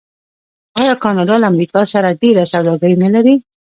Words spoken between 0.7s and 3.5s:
آیا کاناډا له امریکا سره ډیره سوداګري نلري؟